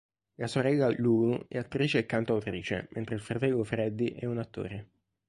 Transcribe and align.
La 0.37 0.47
sorella 0.47 0.89
Lulu 0.89 1.45
è 1.47 1.59
attrice 1.59 1.99
e 1.99 2.05
cantautrice, 2.07 2.87
mentre 2.93 3.13
il 3.13 3.21
fratello 3.21 3.63
Freddie 3.63 4.15
è 4.15 4.25
un 4.25 4.39
attore. 4.39 4.89